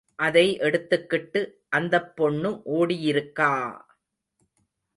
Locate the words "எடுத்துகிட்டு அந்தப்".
0.59-2.15